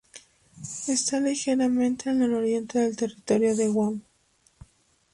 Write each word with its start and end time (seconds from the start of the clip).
Está 0.87 1.19
ligeramente 1.19 2.09
al 2.09 2.17
nororiente 2.17 2.79
del 2.79 2.95
territorio 2.95 3.55
de 3.55 3.67
Guam. 3.67 4.01